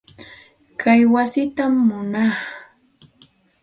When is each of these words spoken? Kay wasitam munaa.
Kay 0.81 1.01
wasitam 1.13 1.73
munaa. 1.87 2.31